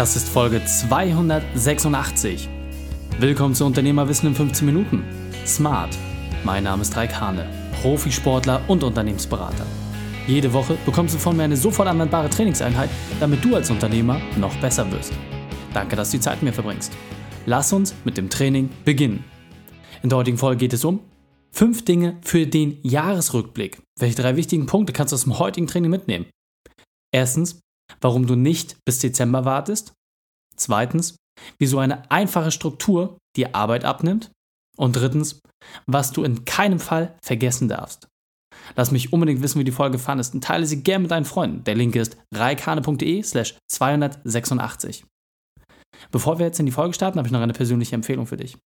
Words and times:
Das 0.00 0.16
ist 0.16 0.30
Folge 0.30 0.64
286. 0.64 2.48
Willkommen 3.18 3.54
zu 3.54 3.66
Unternehmerwissen 3.66 4.30
in 4.30 4.34
15 4.34 4.64
Minuten. 4.64 5.04
Smart. 5.46 5.94
Mein 6.42 6.64
Name 6.64 6.80
ist 6.80 6.96
Raik 6.96 7.20
Hane, 7.20 7.46
Profisportler 7.82 8.62
und 8.66 8.82
Unternehmensberater. 8.82 9.66
Jede 10.26 10.54
Woche 10.54 10.78
bekommst 10.86 11.14
du 11.14 11.18
von 11.18 11.36
mir 11.36 11.42
eine 11.42 11.58
sofort 11.58 11.86
anwendbare 11.86 12.30
Trainingseinheit, 12.30 12.88
damit 13.20 13.44
du 13.44 13.54
als 13.54 13.70
Unternehmer 13.70 14.22
noch 14.38 14.56
besser 14.56 14.90
wirst. 14.90 15.12
Danke, 15.74 15.96
dass 15.96 16.10
du 16.10 16.16
die 16.16 16.22
Zeit 16.22 16.36
mit 16.36 16.44
mir 16.44 16.54
verbringst. 16.54 16.94
Lass 17.44 17.70
uns 17.70 17.94
mit 18.04 18.16
dem 18.16 18.30
Training 18.30 18.70
beginnen. 18.86 19.22
In 20.02 20.08
der 20.08 20.16
heutigen 20.16 20.38
Folge 20.38 20.60
geht 20.60 20.72
es 20.72 20.82
um 20.82 21.00
fünf 21.50 21.84
Dinge 21.84 22.16
für 22.22 22.46
den 22.46 22.78
Jahresrückblick. 22.80 23.82
Welche 23.98 24.16
drei 24.16 24.36
wichtigen 24.36 24.64
Punkte 24.64 24.94
kannst 24.94 25.12
du 25.12 25.16
aus 25.16 25.24
dem 25.24 25.38
heutigen 25.38 25.66
Training 25.66 25.90
mitnehmen? 25.90 26.24
Erstens, 27.12 27.60
warum 28.00 28.26
du 28.26 28.36
nicht 28.36 28.76
bis 28.84 28.98
Dezember 28.98 29.44
wartest. 29.44 29.92
Zweitens, 30.56 31.16
wieso 31.58 31.78
eine 31.78 32.10
einfache 32.10 32.50
Struktur 32.50 33.18
dir 33.36 33.54
Arbeit 33.54 33.84
abnimmt. 33.84 34.30
Und 34.76 34.96
drittens, 34.96 35.40
was 35.86 36.12
du 36.12 36.24
in 36.24 36.44
keinem 36.44 36.80
Fall 36.80 37.14
vergessen 37.22 37.68
darfst. 37.68 38.08
Lass 38.76 38.90
mich 38.90 39.12
unbedingt 39.12 39.42
wissen, 39.42 39.58
wie 39.58 39.64
die 39.64 39.72
Folge 39.72 39.98
fandest 39.98 40.34
und 40.34 40.44
teile 40.44 40.66
sie 40.66 40.82
gerne 40.82 41.02
mit 41.02 41.10
deinen 41.10 41.24
Freunden. 41.24 41.64
Der 41.64 41.74
Link 41.74 41.96
ist 41.96 42.16
reikane.de 42.34 43.22
slash 43.22 43.56
286. 43.68 45.04
Bevor 46.10 46.38
wir 46.38 46.46
jetzt 46.46 46.60
in 46.60 46.66
die 46.66 46.72
Folge 46.72 46.94
starten, 46.94 47.18
habe 47.18 47.28
ich 47.28 47.32
noch 47.32 47.40
eine 47.40 47.52
persönliche 47.52 47.94
Empfehlung 47.94 48.26
für 48.26 48.36
dich. 48.36 48.56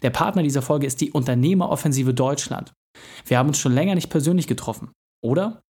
Der 0.00 0.10
Partner 0.10 0.42
dieser 0.42 0.62
Folge 0.62 0.86
ist 0.86 1.00
die 1.00 1.12
Unternehmeroffensive 1.12 2.14
Deutschland. 2.14 2.72
Wir 3.26 3.38
haben 3.38 3.48
uns 3.48 3.58
schon 3.58 3.74
länger 3.74 3.94
nicht 3.94 4.10
persönlich 4.10 4.46
getroffen, 4.46 4.90
oder? 5.22 5.62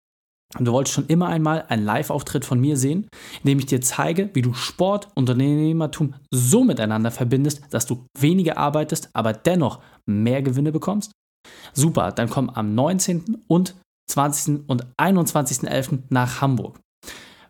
Und 0.58 0.66
du 0.66 0.72
wolltest 0.72 0.94
schon 0.94 1.06
immer 1.06 1.28
einmal 1.28 1.64
einen 1.68 1.84
Live-Auftritt 1.84 2.44
von 2.44 2.60
mir 2.60 2.76
sehen, 2.76 3.08
in 3.42 3.48
dem 3.48 3.58
ich 3.58 3.66
dir 3.66 3.80
zeige, 3.80 4.30
wie 4.34 4.42
du 4.42 4.52
Sport 4.52 5.08
und 5.14 5.30
Unternehmertum 5.30 6.14
so 6.30 6.62
miteinander 6.62 7.10
verbindest, 7.10 7.62
dass 7.70 7.86
du 7.86 8.04
weniger 8.18 8.58
arbeitest, 8.58 9.10
aber 9.14 9.32
dennoch 9.32 9.80
mehr 10.06 10.42
Gewinne 10.42 10.72
bekommst? 10.72 11.12
Super, 11.72 12.12
dann 12.12 12.28
komm 12.28 12.50
am 12.50 12.74
19. 12.74 13.44
und 13.48 13.74
20. 14.10 14.68
und 14.68 14.84
21.11. 14.98 16.00
nach 16.10 16.40
Hamburg. 16.40 16.78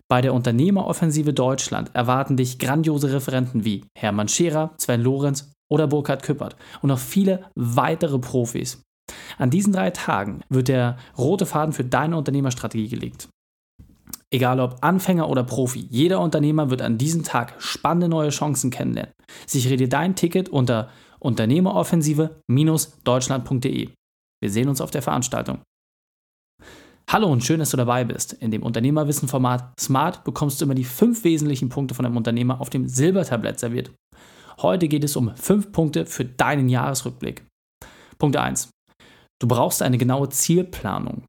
Bei 0.08 0.20
der 0.20 0.34
Unternehmeroffensive 0.34 1.32
Deutschland 1.32 1.90
erwarten 1.94 2.36
dich 2.36 2.58
grandiose 2.58 3.12
Referenten 3.12 3.64
wie 3.64 3.84
Hermann 3.96 4.28
Scherer, 4.28 4.74
Sven 4.76 5.00
Lorenz 5.00 5.52
oder 5.70 5.86
Burkhard 5.86 6.22
Küppert 6.22 6.54
und 6.82 6.88
noch 6.88 6.98
viele 6.98 7.46
weitere 7.54 8.18
Profis. 8.18 8.82
An 9.42 9.50
diesen 9.50 9.72
drei 9.72 9.90
Tagen 9.90 10.42
wird 10.50 10.68
der 10.68 10.96
rote 11.18 11.46
Faden 11.46 11.72
für 11.72 11.82
deine 11.82 12.16
Unternehmerstrategie 12.16 12.86
gelegt. 12.86 13.28
Egal 14.30 14.60
ob 14.60 14.84
Anfänger 14.84 15.28
oder 15.28 15.42
Profi, 15.42 15.88
jeder 15.90 16.20
Unternehmer 16.20 16.70
wird 16.70 16.80
an 16.80 16.96
diesem 16.96 17.24
Tag 17.24 17.54
spannende 17.58 18.08
neue 18.08 18.28
Chancen 18.28 18.70
kennenlernen. 18.70 19.12
Sichere 19.48 19.74
dir 19.74 19.88
dein 19.88 20.14
Ticket 20.14 20.48
unter 20.48 20.90
unternehmeroffensive-deutschland.de. 21.18 23.88
Wir 24.40 24.50
sehen 24.50 24.68
uns 24.68 24.80
auf 24.80 24.92
der 24.92 25.02
Veranstaltung. 25.02 25.58
Hallo 27.10 27.26
und 27.26 27.42
schön, 27.42 27.58
dass 27.58 27.70
du 27.70 27.76
dabei 27.76 28.04
bist. 28.04 28.34
In 28.34 28.52
dem 28.52 28.62
Unternehmerwissen-Format 28.62 29.72
Smart 29.80 30.22
bekommst 30.22 30.60
du 30.60 30.66
immer 30.66 30.76
die 30.76 30.84
fünf 30.84 31.24
wesentlichen 31.24 31.68
Punkte 31.68 31.96
von 31.96 32.06
einem 32.06 32.16
Unternehmer 32.16 32.60
auf 32.60 32.70
dem 32.70 32.86
Silbertablett 32.86 33.58
serviert. 33.58 33.90
Heute 34.58 34.86
geht 34.86 35.02
es 35.02 35.16
um 35.16 35.34
fünf 35.34 35.72
Punkte 35.72 36.06
für 36.06 36.24
deinen 36.24 36.68
Jahresrückblick. 36.68 37.44
Punkt 38.18 38.36
1. 38.36 38.70
Du 39.42 39.48
brauchst 39.48 39.82
eine 39.82 39.98
genaue 39.98 40.28
Zielplanung. 40.28 41.24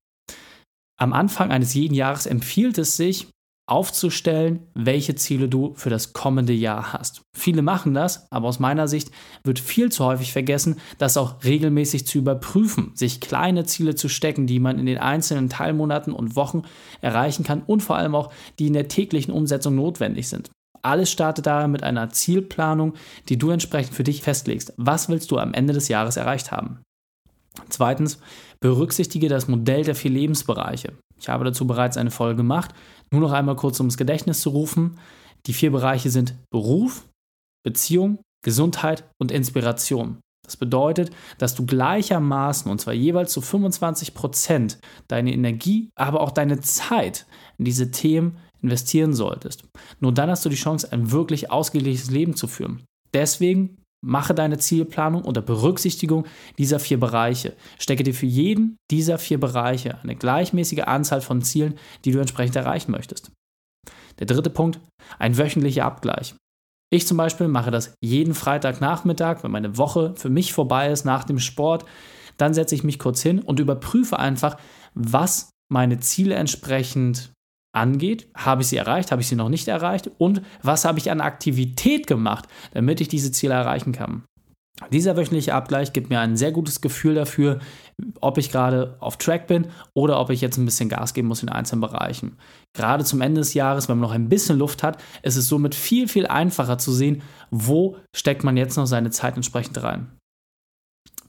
Am 0.99 1.13
Anfang 1.13 1.51
eines 1.51 1.73
jeden 1.73 1.95
Jahres 1.95 2.27
empfiehlt 2.27 2.77
es 2.77 2.95
sich, 2.95 3.27
aufzustellen, 3.67 4.67
welche 4.75 5.15
Ziele 5.15 5.49
du 5.49 5.73
für 5.73 5.89
das 5.89 6.13
kommende 6.13 6.53
Jahr 6.53 6.93
hast. 6.93 7.23
Viele 7.35 7.63
machen 7.63 7.95
das, 7.95 8.31
aber 8.31 8.49
aus 8.49 8.59
meiner 8.59 8.87
Sicht 8.87 9.09
wird 9.43 9.57
viel 9.57 9.91
zu 9.91 10.05
häufig 10.05 10.31
vergessen, 10.31 10.75
das 10.99 11.17
auch 11.17 11.43
regelmäßig 11.43 12.05
zu 12.05 12.19
überprüfen, 12.19 12.91
sich 12.93 13.19
kleine 13.19 13.63
Ziele 13.63 13.95
zu 13.95 14.09
stecken, 14.09 14.45
die 14.45 14.59
man 14.59 14.77
in 14.77 14.85
den 14.85 14.99
einzelnen 14.99 15.49
Teilmonaten 15.49 16.13
und 16.13 16.35
Wochen 16.35 16.61
erreichen 17.01 17.43
kann 17.43 17.63
und 17.65 17.81
vor 17.81 17.95
allem 17.95 18.13
auch, 18.13 18.31
die 18.59 18.67
in 18.67 18.73
der 18.73 18.89
täglichen 18.89 19.33
Umsetzung 19.33 19.73
notwendig 19.73 20.29
sind. 20.29 20.51
Alles 20.83 21.09
startet 21.09 21.47
daher 21.47 21.67
mit 21.67 21.81
einer 21.81 22.11
Zielplanung, 22.11 22.93
die 23.29 23.39
du 23.39 23.49
entsprechend 23.49 23.95
für 23.95 24.03
dich 24.03 24.21
festlegst. 24.21 24.71
Was 24.77 25.09
willst 25.09 25.31
du 25.31 25.39
am 25.39 25.55
Ende 25.55 25.73
des 25.73 25.87
Jahres 25.87 26.15
erreicht 26.15 26.51
haben? 26.51 26.83
Zweitens, 27.69 28.19
berücksichtige 28.59 29.29
das 29.29 29.47
Modell 29.47 29.83
der 29.83 29.95
vier 29.95 30.11
Lebensbereiche. 30.11 30.93
Ich 31.19 31.29
habe 31.29 31.45
dazu 31.45 31.67
bereits 31.67 31.97
eine 31.97 32.11
Folge 32.11 32.37
gemacht. 32.37 32.73
Nur 33.11 33.21
noch 33.21 33.31
einmal 33.31 33.55
kurz 33.55 33.79
ums 33.79 33.97
Gedächtnis 33.97 34.41
zu 34.41 34.49
rufen. 34.49 34.99
Die 35.45 35.53
vier 35.53 35.71
Bereiche 35.71 36.09
sind 36.09 36.35
Beruf, 36.49 37.07
Beziehung, 37.63 38.19
Gesundheit 38.43 39.03
und 39.19 39.31
Inspiration. 39.31 40.19
Das 40.45 40.57
bedeutet, 40.57 41.11
dass 41.37 41.55
du 41.55 41.65
gleichermaßen, 41.65 42.69
und 42.69 42.79
zwar 42.79 42.93
jeweils 42.93 43.31
zu 43.31 43.39
25 43.39 44.13
Prozent, 44.13 44.79
deine 45.07 45.31
Energie, 45.31 45.89
aber 45.95 46.19
auch 46.19 46.31
deine 46.31 46.59
Zeit 46.59 47.25
in 47.57 47.65
diese 47.65 47.91
Themen 47.91 48.37
investieren 48.61 49.13
solltest. 49.13 49.63
Nur 49.99 50.13
dann 50.13 50.29
hast 50.29 50.43
du 50.43 50.49
die 50.49 50.55
Chance, 50.55 50.91
ein 50.91 51.11
wirklich 51.11 51.51
ausgeglichenes 51.51 52.11
Leben 52.11 52.35
zu 52.35 52.47
führen. 52.47 52.83
Deswegen 53.13 53.77
Mache 54.05 54.33
deine 54.33 54.57
Zielplanung 54.57 55.23
unter 55.23 55.41
Berücksichtigung 55.41 56.25
dieser 56.57 56.79
vier 56.79 56.99
Bereiche. 56.99 57.53
Stecke 57.79 58.03
dir 58.03 58.13
für 58.13 58.25
jeden 58.25 58.75
dieser 58.91 59.17
vier 59.17 59.39
Bereiche 59.39 59.99
eine 60.03 60.15
gleichmäßige 60.15 60.81
Anzahl 60.81 61.21
von 61.21 61.41
Zielen, 61.41 61.75
die 62.03 62.11
du 62.11 62.19
entsprechend 62.19 62.57
erreichen 62.57 62.91
möchtest. 62.91 63.31
Der 64.19 64.27
dritte 64.27 64.49
Punkt, 64.49 64.79
ein 65.19 65.37
wöchentlicher 65.37 65.85
Abgleich. 65.85 66.35
Ich 66.91 67.07
zum 67.07 67.17
Beispiel 67.17 67.47
mache 67.47 67.71
das 67.71 67.95
jeden 68.03 68.33
Freitagnachmittag, 68.33 69.43
wenn 69.43 69.51
meine 69.51 69.77
Woche 69.77 70.13
für 70.15 70.29
mich 70.29 70.53
vorbei 70.53 70.91
ist 70.91 71.05
nach 71.05 71.23
dem 71.23 71.39
Sport. 71.39 71.85
Dann 72.37 72.53
setze 72.53 72.75
ich 72.75 72.83
mich 72.83 72.99
kurz 72.99 73.21
hin 73.21 73.39
und 73.39 73.59
überprüfe 73.59 74.19
einfach, 74.19 74.57
was 74.93 75.49
meine 75.71 75.99
Ziele 76.01 76.35
entsprechend 76.35 77.31
angeht. 77.73 78.27
Habe 78.35 78.61
ich 78.61 78.69
sie 78.69 78.77
erreicht? 78.77 79.11
Habe 79.11 79.21
ich 79.21 79.27
sie 79.27 79.35
noch 79.35 79.49
nicht 79.49 79.67
erreicht? 79.67 80.09
Und 80.17 80.41
was 80.61 80.85
habe 80.85 80.99
ich 80.99 81.11
an 81.11 81.21
Aktivität 81.21 82.07
gemacht, 82.07 82.47
damit 82.73 83.01
ich 83.01 83.07
diese 83.07 83.31
Ziele 83.31 83.55
erreichen 83.55 83.91
kann? 83.91 84.23
Dieser 84.91 85.15
wöchentliche 85.15 85.53
Abgleich 85.53 85.93
gibt 85.93 86.09
mir 86.09 86.19
ein 86.19 86.35
sehr 86.35 86.51
gutes 86.51 86.81
Gefühl 86.81 87.13
dafür, 87.13 87.59
ob 88.21 88.39
ich 88.39 88.51
gerade 88.51 88.97
auf 88.99 89.17
Track 89.17 89.45
bin 89.45 89.67
oder 89.93 90.19
ob 90.19 90.31
ich 90.31 90.41
jetzt 90.41 90.57
ein 90.57 90.65
bisschen 90.65 90.89
Gas 90.89 91.13
geben 91.13 91.27
muss 91.27 91.43
in 91.43 91.49
einzelnen 91.49 91.81
Bereichen. 91.81 92.37
Gerade 92.75 93.03
zum 93.03 93.21
Ende 93.21 93.41
des 93.41 93.53
Jahres, 93.53 93.87
wenn 93.87 93.97
man 93.97 94.09
noch 94.09 94.15
ein 94.15 94.29
bisschen 94.29 94.57
Luft 94.57 94.81
hat, 94.81 95.01
ist 95.21 95.35
es 95.35 95.47
somit 95.47 95.75
viel, 95.75 96.07
viel 96.07 96.25
einfacher 96.25 96.79
zu 96.79 96.91
sehen, 96.91 97.21
wo 97.51 97.97
steckt 98.15 98.43
man 98.43 98.57
jetzt 98.57 98.75
noch 98.75 98.87
seine 98.87 99.11
Zeit 99.11 99.35
entsprechend 99.35 99.81
rein. 99.83 100.17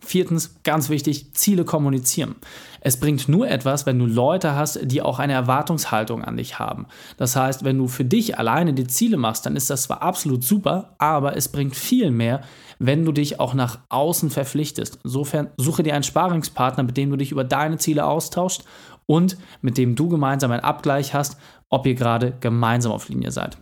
Viertens, 0.05 0.57
ganz 0.65 0.91
wichtig, 0.91 1.35
Ziele 1.35 1.65
kommunizieren. 1.65 2.37
Es 2.81 3.01
bringt 3.01 3.29
nur 3.29 3.49
etwas, 3.49 3.87
wenn 3.87 3.99
du 3.99 4.07
Leute 4.07 4.55
hast, 4.55 4.79
die 4.83 5.01
auch 5.01 5.19
eine 5.19 5.33
Erwartungshaltung 5.33 6.23
an 6.23 6.37
dich 6.37 6.59
haben. 6.59 6.87
Das 7.17 7.37
heißt, 7.37 7.65
wenn 7.65 7.79
du 7.79 7.89
für 7.89 8.05
dich 8.05 8.39
alleine 8.39 8.75
die 8.75 8.87
Ziele 8.87 9.17
machst, 9.17 9.47
dann 9.47 9.57
ist 9.57 9.71
das 9.71 9.85
zwar 9.85 10.03
absolut 10.03 10.45
super, 10.45 10.95
aber 10.99 11.37
es 11.37 11.49
bringt 11.49 11.75
viel 11.75 12.11
mehr, 12.11 12.43
wenn 12.79 13.05
du 13.05 13.13
dich 13.13 13.41
auch 13.41 13.55
nach 13.55 13.79
außen 13.89 14.29
verpflichtest. 14.29 14.99
Insofern 15.05 15.51
suche 15.57 15.83
dir 15.83 15.95
einen 15.95 16.05
Sparingspartner, 16.05 16.85
mit 16.85 16.97
dem 16.97 17.11
du 17.11 17.17
dich 17.17 17.33
über 17.33 17.45
deine 17.45 17.79
Ziele 17.79 18.05
austauschst 18.05 18.65
und 19.07 19.39
mit 19.63 19.79
dem 19.79 19.97
du 19.97 20.09
gemeinsam 20.09 20.51
einen 20.51 20.65
Abgleich 20.65 21.15
hast, 21.15 21.39
ob 21.71 21.87
ihr 21.87 21.95
gerade 21.95 22.37
gemeinsam 22.41 22.93
auf 22.93 23.09
Linie 23.09 23.31
seid. 23.31 23.57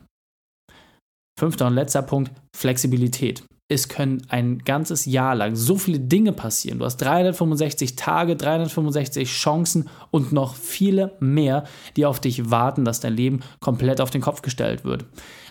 Fünfter 1.38 1.68
und 1.68 1.74
letzter 1.74 2.02
Punkt, 2.02 2.32
Flexibilität 2.54 3.44
es 3.72 3.88
können 3.88 4.22
ein 4.28 4.58
ganzes 4.58 5.06
Jahr 5.06 5.34
lang 5.34 5.56
so 5.56 5.76
viele 5.76 5.98
Dinge 5.98 6.32
passieren. 6.32 6.78
Du 6.78 6.84
hast 6.84 6.98
365 6.98 7.96
Tage, 7.96 8.36
365 8.36 9.28
Chancen 9.28 9.88
und 10.10 10.32
noch 10.32 10.54
viele 10.54 11.16
mehr, 11.20 11.64
die 11.96 12.04
auf 12.04 12.20
dich 12.20 12.50
warten, 12.50 12.84
dass 12.84 13.00
dein 13.00 13.14
Leben 13.14 13.40
komplett 13.60 14.00
auf 14.00 14.10
den 14.10 14.20
Kopf 14.20 14.42
gestellt 14.42 14.84
wird. 14.84 15.06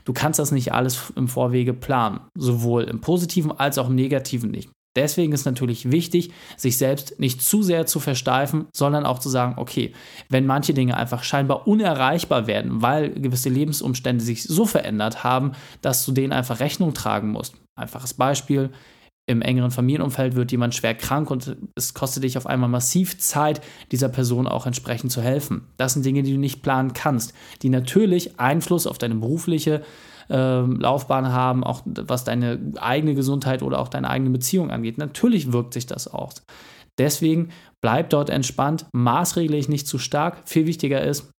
Du 0.05 0.13
kannst 0.13 0.39
das 0.39 0.51
nicht 0.51 0.71
alles 0.71 1.11
im 1.15 1.27
Vorwege 1.27 1.73
planen, 1.73 2.21
sowohl 2.35 2.83
im 2.83 3.01
positiven 3.01 3.51
als 3.51 3.77
auch 3.77 3.89
im 3.89 3.95
negativen 3.95 4.51
nicht. 4.51 4.69
Deswegen 4.95 5.31
ist 5.31 5.45
natürlich 5.45 5.89
wichtig, 5.89 6.31
sich 6.57 6.77
selbst 6.77 7.17
nicht 7.19 7.41
zu 7.41 7.63
sehr 7.63 7.85
zu 7.85 8.01
versteifen, 8.01 8.67
sondern 8.73 9.05
auch 9.05 9.19
zu 9.19 9.29
sagen, 9.29 9.53
okay, 9.55 9.93
wenn 10.27 10.45
manche 10.45 10.73
Dinge 10.73 10.97
einfach 10.97 11.23
scheinbar 11.23 11.65
unerreichbar 11.65 12.45
werden, 12.45 12.81
weil 12.81 13.11
gewisse 13.11 13.49
Lebensumstände 13.49 14.23
sich 14.23 14.43
so 14.43 14.65
verändert 14.65 15.23
haben, 15.23 15.53
dass 15.81 16.05
du 16.05 16.11
denen 16.11 16.33
einfach 16.33 16.59
Rechnung 16.59 16.93
tragen 16.93 17.31
musst. 17.31 17.60
Einfaches 17.77 18.13
Beispiel, 18.13 18.71
im 19.27 19.41
engeren 19.41 19.71
Familienumfeld 19.71 20.35
wird 20.35 20.51
jemand 20.51 20.75
schwer 20.75 20.95
krank 20.95 21.31
und 21.31 21.55
es 21.75 21.93
kostet 21.93 22.23
dich 22.23 22.37
auf 22.37 22.47
einmal 22.47 22.69
massiv 22.69 23.17
Zeit, 23.19 23.61
dieser 23.91 24.09
Person 24.09 24.47
auch 24.47 24.65
entsprechend 24.65 25.11
zu 25.11 25.21
helfen. 25.21 25.67
Das 25.77 25.93
sind 25.93 26.05
Dinge, 26.05 26.23
die 26.23 26.33
du 26.33 26.39
nicht 26.39 26.63
planen 26.63 26.93
kannst, 26.93 27.33
die 27.61 27.69
natürlich 27.69 28.39
Einfluss 28.39 28.87
auf 28.87 28.97
deine 28.97 29.15
berufliche 29.15 29.83
ähm, 30.29 30.79
Laufbahn 30.79 31.29
haben, 31.31 31.63
auch 31.63 31.83
was 31.85 32.23
deine 32.23 32.73
eigene 32.79 33.15
Gesundheit 33.15 33.63
oder 33.63 33.79
auch 33.79 33.87
deine 33.87 34.09
eigene 34.09 34.31
Beziehung 34.31 34.71
angeht. 34.71 34.97
Natürlich 34.97 35.53
wirkt 35.53 35.73
sich 35.73 35.85
das 35.85 36.07
aus. 36.07 36.43
Deswegen 36.97 37.49
bleib 37.81 38.09
dort 38.09 38.29
entspannt, 38.29 38.85
maßregle 38.93 39.55
ich 39.55 39.69
nicht 39.69 39.87
zu 39.87 39.97
stark. 39.97 40.41
Viel 40.45 40.67
wichtiger 40.67 41.01
ist, 41.03 41.31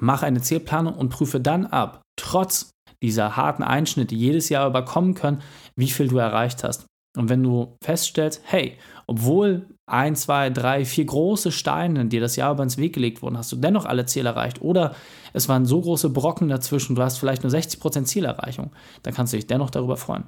mach 0.00 0.22
eine 0.22 0.42
Zielplanung 0.42 0.94
und 0.94 1.08
prüfe 1.08 1.40
dann 1.40 1.66
ab, 1.66 2.02
trotz 2.18 2.71
dieser 3.02 3.36
harten 3.36 3.62
Einschnitte 3.62 4.14
jedes 4.14 4.48
Jahr 4.48 4.68
überkommen 4.68 5.14
können, 5.14 5.42
wie 5.76 5.90
viel 5.90 6.08
du 6.08 6.18
erreicht 6.18 6.64
hast. 6.64 6.86
Und 7.16 7.28
wenn 7.28 7.42
du 7.42 7.76
feststellst, 7.84 8.40
hey, 8.44 8.78
obwohl 9.06 9.66
ein, 9.86 10.16
zwei, 10.16 10.48
drei, 10.48 10.84
vier 10.84 11.04
große 11.04 11.52
Steine 11.52 12.06
dir 12.06 12.20
das 12.20 12.36
Jahr 12.36 12.52
über 12.52 12.62
ins 12.62 12.78
Weg 12.78 12.94
gelegt 12.94 13.20
wurden, 13.20 13.36
hast 13.36 13.52
du 13.52 13.56
dennoch 13.56 13.84
alle 13.84 14.06
Ziele 14.06 14.30
erreicht. 14.30 14.62
Oder 14.62 14.94
es 15.34 15.48
waren 15.48 15.66
so 15.66 15.80
große 15.82 16.08
Brocken 16.10 16.48
dazwischen, 16.48 16.96
du 16.96 17.02
hast 17.02 17.18
vielleicht 17.18 17.42
nur 17.42 17.52
60% 17.52 18.04
Zielerreichung, 18.04 18.74
dann 19.02 19.12
kannst 19.12 19.32
du 19.32 19.36
dich 19.36 19.46
dennoch 19.46 19.70
darüber 19.70 19.98
freuen. 19.98 20.24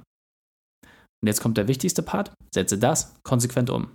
Und 1.23 1.27
jetzt 1.27 1.41
kommt 1.41 1.57
der 1.57 1.67
wichtigste 1.67 2.03
Part, 2.03 2.31
setze 2.53 2.77
das 2.77 3.15
konsequent 3.23 3.71
um. 3.71 3.91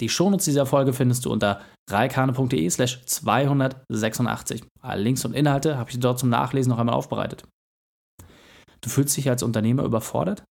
Die 0.00 0.08
Shownotes 0.08 0.44
dieser 0.44 0.66
Folge 0.66 0.92
findest 0.92 1.24
du 1.24 1.32
unter 1.32 1.60
reikane.de 1.90 2.70
slash 2.70 3.04
286. 3.04 4.62
Alle 4.80 5.02
Links 5.02 5.24
und 5.24 5.34
Inhalte 5.34 5.76
habe 5.76 5.90
ich 5.90 5.98
dort 5.98 6.20
zum 6.20 6.28
Nachlesen 6.28 6.70
noch 6.70 6.78
einmal 6.78 6.94
aufbereitet. 6.94 7.44
Du 8.80 8.88
fühlst 8.88 9.16
dich 9.16 9.28
als 9.28 9.42
Unternehmer 9.42 9.84
überfordert? 9.84 10.44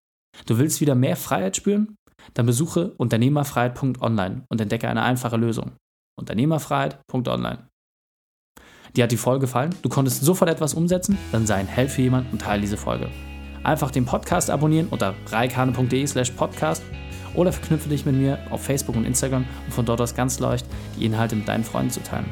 Du 0.45 0.57
willst 0.57 0.81
wieder 0.81 0.95
mehr 0.95 1.15
Freiheit 1.15 1.57
spüren? 1.57 1.95
Dann 2.33 2.45
besuche 2.45 2.93
unternehmerfreiheit.online 2.97 4.43
und 4.49 4.61
entdecke 4.61 4.87
eine 4.87 5.01
einfache 5.01 5.37
Lösung. 5.37 5.71
Unternehmerfreiheit.online. 6.19 7.67
Dir 8.95 9.03
hat 9.03 9.11
die 9.11 9.17
Folge 9.17 9.41
gefallen? 9.41 9.75
Du 9.81 9.89
konntest 9.89 10.23
sofort 10.23 10.49
etwas 10.49 10.73
umsetzen? 10.73 11.17
Dann 11.31 11.45
sei 11.45 11.55
ein 11.55 11.67
Held 11.67 11.91
für 11.91 12.01
jemanden 12.01 12.31
und 12.31 12.41
teile 12.41 12.61
diese 12.61 12.77
Folge. 12.77 13.09
Einfach 13.63 13.91
den 13.91 14.05
Podcast 14.05 14.49
abonnieren 14.49 14.87
unter 14.87 15.15
reikane.de 15.27 16.07
slash 16.07 16.31
podcast 16.31 16.83
oder 17.35 17.51
verknüpfe 17.51 17.89
dich 17.89 18.05
mit 18.05 18.15
mir 18.15 18.39
auf 18.49 18.63
Facebook 18.63 18.95
und 18.95 19.05
Instagram, 19.05 19.45
um 19.67 19.71
von 19.71 19.85
dort 19.85 20.01
aus 20.01 20.15
ganz 20.15 20.39
leicht 20.39 20.65
die 20.97 21.05
Inhalte 21.05 21.35
mit 21.35 21.47
deinen 21.47 21.63
Freunden 21.63 21.91
zu 21.91 22.01
teilen. 22.01 22.25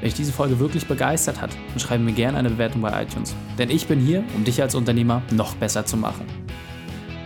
Wenn 0.00 0.08
dich 0.08 0.14
diese 0.14 0.32
Folge 0.32 0.58
wirklich 0.58 0.86
begeistert 0.86 1.40
hat, 1.40 1.50
dann 1.70 1.80
schreibe 1.80 2.04
mir 2.04 2.12
gerne 2.12 2.38
eine 2.38 2.50
Bewertung 2.50 2.82
bei 2.82 3.02
iTunes. 3.02 3.34
Denn 3.58 3.70
ich 3.70 3.86
bin 3.86 4.00
hier, 4.00 4.24
um 4.34 4.44
dich 4.44 4.60
als 4.60 4.74
Unternehmer 4.74 5.22
noch 5.30 5.54
besser 5.56 5.86
zu 5.86 5.96
machen. 5.96 6.26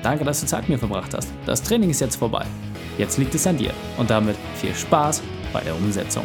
Danke, 0.03 0.25
dass 0.25 0.41
du 0.41 0.47
Zeit 0.47 0.63
mit 0.63 0.71
mir 0.71 0.79
verbracht 0.79 1.13
hast. 1.15 1.29
Das 1.47 1.63
Training 1.63 1.91
ist 1.91 2.01
jetzt 2.01 2.17
vorbei. 2.17 2.47
Jetzt 2.97 3.19
liegt 3.19 3.35
es 3.35 3.47
an 3.47 3.57
dir. 3.57 3.73
Und 3.99 4.11
damit 4.11 4.37
viel 4.55 4.75
Spaß 4.75 5.23
bei 5.53 5.61
der 5.61 5.75
Umsetzung. 5.75 6.25